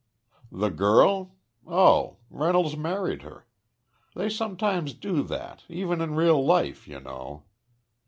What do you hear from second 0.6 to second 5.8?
girl? Oh, Reynolds married her. They sometimes do that,